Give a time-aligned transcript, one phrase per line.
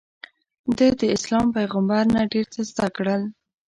[0.77, 3.21] ده داسلام پیغمبر نه ډېر څه زده کړل.